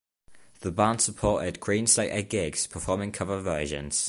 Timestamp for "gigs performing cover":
2.27-3.39